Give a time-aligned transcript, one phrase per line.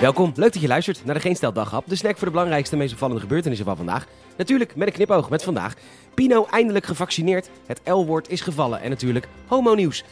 [0.00, 2.92] Welkom, leuk dat je luistert naar de Geen Stel de snack voor de belangrijkste meest
[2.92, 4.06] opvallende gebeurtenissen van vandaag.
[4.36, 5.74] Natuurlijk met een knipoog met vandaag.
[6.14, 10.04] Pino eindelijk gevaccineerd, het L-woord is gevallen en natuurlijk homo nieuws.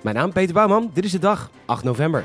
[0.00, 2.24] Mijn naam Peter Bouwman, dit is de dag, 8 november.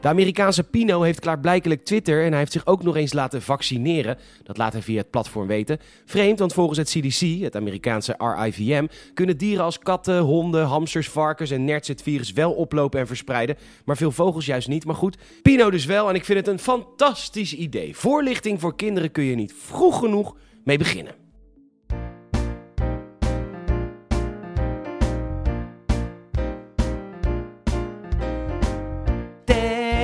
[0.00, 4.18] De Amerikaanse Pino heeft klaarblijkelijk Twitter en hij heeft zich ook nog eens laten vaccineren.
[4.42, 5.78] Dat laat hij via het platform weten.
[6.04, 11.50] Vreemd, want volgens het CDC, het Amerikaanse RIVM, kunnen dieren als katten, honden, hamsters, varkens
[11.50, 13.56] en nerts het virus wel oplopen en verspreiden.
[13.84, 14.84] Maar veel vogels juist niet.
[14.84, 17.96] Maar goed, Pino dus wel en ik vind het een fantastisch idee.
[17.96, 21.19] Voorlichting voor kinderen kun je niet vroeg genoeg mee beginnen.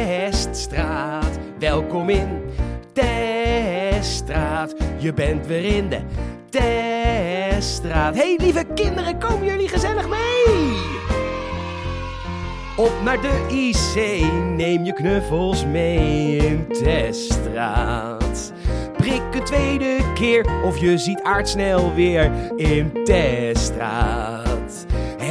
[0.06, 2.42] Teststraat, welkom in
[2.92, 4.74] Teststraat.
[4.98, 6.00] Je bent weer in de
[6.50, 8.14] Teststraat.
[8.14, 10.76] Hey lieve kinderen, komen jullie gezellig mee?
[12.76, 14.22] Op naar de IC,
[14.56, 18.52] neem je knuffels mee in Teststraat.
[18.96, 24.35] Prik een tweede keer of je ziet aardsnel weer in Teststraat.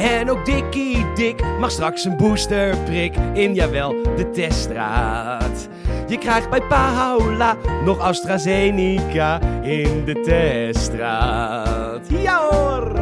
[0.00, 5.68] En ook Dikkie Dik mag straks een boosterprik in, jawel, de teststraat.
[6.08, 12.06] Je krijgt bij Paula nog AstraZeneca in de teststraat.
[12.08, 12.92] Ja hoor!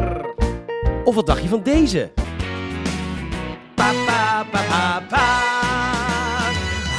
[1.03, 2.11] Of wat dacht je van deze?
[3.75, 5.43] Pa, pa, pa, pa, pa.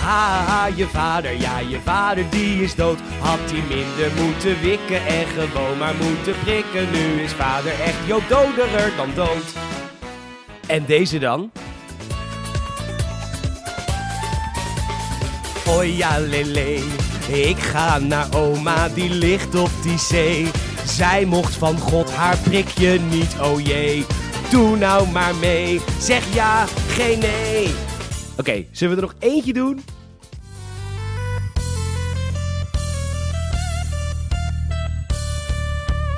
[0.03, 2.99] Ha, je vader, ja, je vader die is dood.
[3.19, 6.91] Had hij minder moeten wikken en gewoon maar moeten prikken.
[6.93, 9.55] Nu is vader echt jo doderer dan dood.
[10.67, 11.51] En deze dan?
[15.69, 16.75] Oh ja, lele,
[17.29, 20.51] ik ga naar oma, die ligt op die zee.
[20.85, 24.05] Zij mocht van God haar prikje niet, oh jee.
[24.51, 27.71] Doe nou maar mee, zeg ja, geen nee.
[28.37, 29.85] Oké, zullen we er nog eentje doen?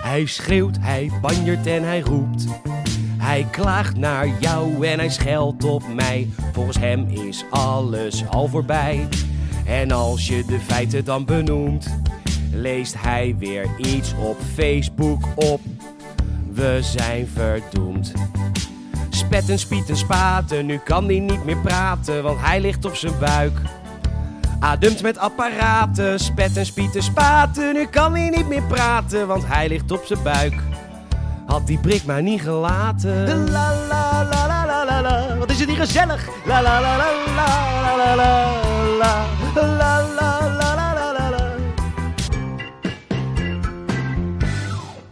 [0.03, 2.47] Hij schreeuwt, hij banjert en hij roept.
[3.19, 6.29] Hij klaagt naar jou en hij scheldt op mij.
[6.53, 9.09] Volgens hem is alles al voorbij.
[9.67, 11.99] En als je de feiten dan benoemt,
[12.53, 15.61] leest hij weer iets op Facebook op.
[16.53, 18.13] We zijn verdoemd.
[19.09, 23.61] Spetten, spieten, spaten, nu kan hij niet meer praten, want hij ligt op zijn buik.
[24.61, 29.91] Ademt met apparaten, spetten, spieten, spaten, nu kan hij niet meer praten, want hij ligt
[29.91, 30.55] op zijn buik.
[31.49, 33.51] Had die prik maar niet gelaten.
[33.51, 35.39] La la la la la la la.
[35.39, 36.29] Wat is het hier gezellig?
[36.47, 37.47] La la la la la
[37.83, 38.57] la la la la
[38.99, 39.27] la
[39.57, 41.55] la la la la la la.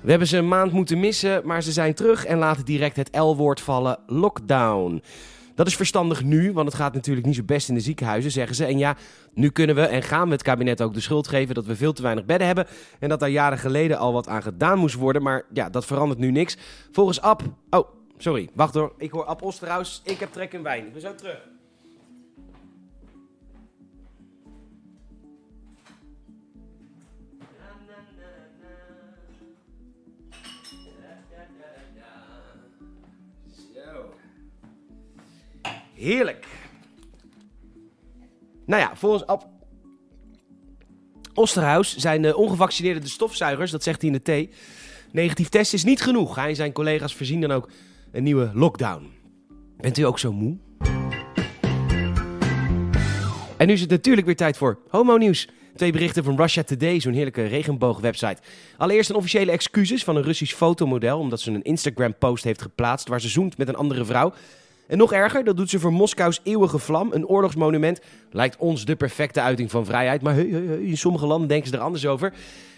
[0.00, 3.08] We hebben ze een maand moeten missen, maar ze zijn terug en laten direct het
[3.12, 5.02] L-woord vallen: lockdown.
[5.56, 8.56] Dat is verstandig nu, want het gaat natuurlijk niet zo best in de ziekenhuizen, zeggen
[8.56, 8.64] ze.
[8.64, 8.96] En ja,
[9.34, 11.92] nu kunnen we en gaan we het kabinet ook de schuld geven dat we veel
[11.92, 12.66] te weinig bedden hebben.
[12.98, 15.22] En dat daar jaren geleden al wat aan gedaan moest worden.
[15.22, 16.56] Maar ja, dat verandert nu niks.
[16.92, 17.42] Volgens Ab.
[17.70, 18.92] Oh, sorry, wacht hoor.
[18.98, 20.02] Ik hoor Ab Osterhaus.
[20.04, 20.86] Ik heb trek in wijn.
[20.86, 21.38] Ik ben zo terug.
[35.96, 36.46] Heerlijk.
[38.66, 39.46] Nou ja, volgens Ab
[41.34, 44.50] Osterhaus zijn de ongevaccineerden de stofzuigers, dat zegt hij in de thee.
[45.12, 46.34] Negatief test is niet genoeg.
[46.34, 47.68] Hij en zijn collega's voorzien dan ook
[48.12, 49.10] een nieuwe lockdown.
[49.76, 50.56] Bent u ook zo moe?
[53.56, 55.48] En nu is het natuurlijk weer tijd voor Homo Nieuws.
[55.76, 58.42] Twee berichten van Russia Today, zo'n heerlijke regenboogwebsite.
[58.76, 63.20] Allereerst een officiële excuses van een Russisch fotomodel, omdat ze een Instagram-post heeft geplaatst waar
[63.20, 64.32] ze zoent met een andere vrouw.
[64.88, 68.00] En nog erger, dat doet ze voor Moskous eeuwige vlam, een oorlogsmonument.
[68.30, 72.06] Lijkt ons de perfecte uiting van vrijheid, maar in sommige landen denken ze er anders
[72.06, 72.32] over.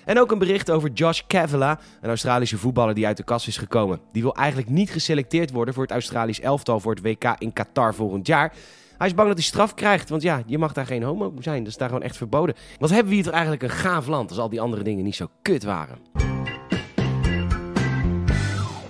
[0.05, 3.57] En ook een bericht over Josh Cavala, een Australische voetballer die uit de kast is
[3.57, 4.01] gekomen.
[4.13, 7.95] Die wil eigenlijk niet geselecteerd worden voor het Australisch elftal voor het WK in Qatar
[7.95, 8.53] volgend jaar.
[8.99, 11.59] Hij is bang dat hij straf krijgt, want ja, je mag daar geen homo zijn.
[11.59, 12.55] Dat is daar gewoon echt verboden.
[12.79, 15.17] Wat hebben we hier toch eigenlijk een gaaf land als al die andere dingen niet
[15.17, 15.99] zo kut waren.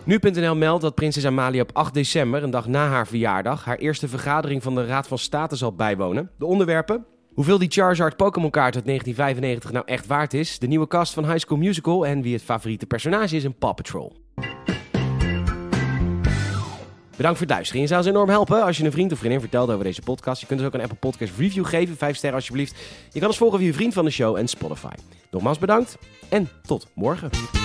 [0.09, 4.09] Nu.nl meldt dat prinses Amalia op 8 december, een dag na haar verjaardag, haar eerste
[4.09, 6.31] vergadering van de Raad van State zal bijwonen.
[6.39, 7.05] De onderwerpen?
[7.35, 11.25] Hoeveel die Charizard Pokémon kaart uit 1995 nou echt waard is, de nieuwe cast van
[11.25, 14.17] High School Musical en wie het favoriete personage is in Paw Patrol.
[17.17, 17.81] Bedankt voor het luisteren.
[17.81, 20.41] Je zou ons enorm helpen als je een vriend of vriendin vertelt over deze podcast.
[20.41, 22.75] Je kunt dus ook een Apple Podcast review geven, 5 sterren alsjeblieft.
[23.13, 24.95] Je kan ons volgen via je vriend van de show en Spotify.
[25.31, 27.58] Nogmaals bedankt en tot morgen.